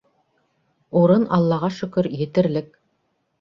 Урын, 1.01 1.25
аллаға 1.37 1.69
шөкөр, 1.75 2.11
етерлек. 2.23 2.75